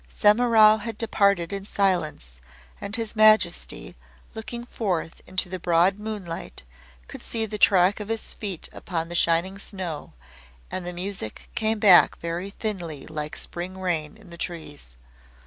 [0.11, 2.41] Semimaru had departed in silence,
[2.81, 3.95] and His Majesty,
[4.33, 6.63] looking forth into the broad moonlight,
[7.07, 10.13] could see the track of his feet upon the shining snow,
[10.71, 14.95] and the music came back very thinly like spring rain in the trees.